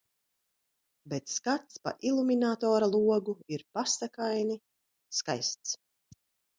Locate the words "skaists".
5.23-5.81